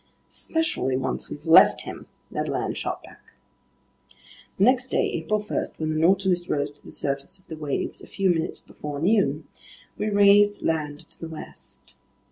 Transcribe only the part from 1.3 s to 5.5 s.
left him," Ned Land shot back. The next day, April